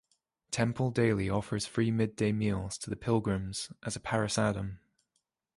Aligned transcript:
Temple 0.49 0.89
daily 0.89 1.29
offers 1.29 1.67
free 1.67 1.91
mid 1.91 2.15
day 2.15 2.31
meals 2.31 2.75
to 2.79 2.89
the 2.89 2.95
pilgrims 2.95 3.71
as 3.83 3.95
a 3.95 3.99
prasadam. 3.99 4.79